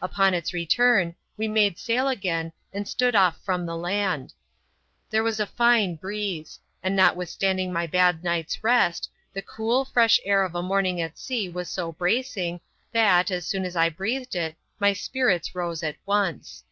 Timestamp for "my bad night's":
7.70-8.64